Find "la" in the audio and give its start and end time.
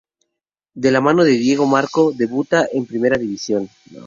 0.89-0.99